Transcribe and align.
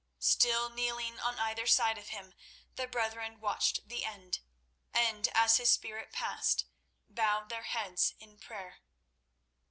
Still 0.17 0.71
kneeling 0.71 1.19
on 1.19 1.37
either 1.37 1.67
side 1.67 1.99
of 1.99 2.07
him, 2.07 2.33
the 2.73 2.87
brethren 2.87 3.39
watched 3.39 3.87
the 3.87 4.03
end, 4.03 4.39
and, 4.95 5.27
as 5.35 5.57
his 5.57 5.69
spirit 5.71 6.11
passed, 6.11 6.65
bowed 7.07 7.49
their 7.49 7.61
heads 7.61 8.15
in 8.19 8.39
prayer. 8.39 8.79